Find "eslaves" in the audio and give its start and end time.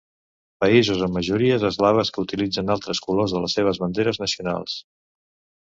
1.69-2.11